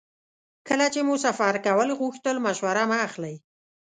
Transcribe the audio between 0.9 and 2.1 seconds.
چې مو سفر کول